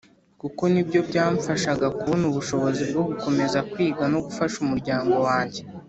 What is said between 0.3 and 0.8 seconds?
kuko